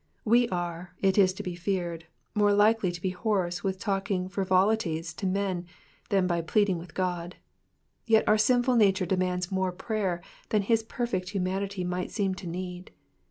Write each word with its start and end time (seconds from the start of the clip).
We 0.25 0.49
are, 0.49 0.95
it 0.99 1.19
is 1.19 1.31
to 1.33 1.43
be 1.43 1.53
feared, 1.53 2.07
more 2.33 2.53
likely 2.53 2.91
to 2.91 2.99
be 2.99 3.11
hoarse 3.11 3.63
with 3.63 3.77
till 3.77 4.01
king 4.01 4.29
frivolities 4.29 5.13
to 5.13 5.27
men 5.27 5.67
than 6.09 6.25
by 6.25 6.41
pleading 6.41 6.79
with 6.79 6.95
God; 6.95 7.35
yet 8.07 8.27
our 8.27 8.39
sinful 8.39 8.77
nature 8.77 9.05
demands 9.05 9.51
more 9.51 9.71
prayer 9.71 10.23
than 10.49 10.63
his 10.63 10.81
perfect 10.81 11.29
humanity 11.29 11.83
might 11.83 12.09
seem 12.09 12.33
to 12.33 12.47
need. 12.47 12.89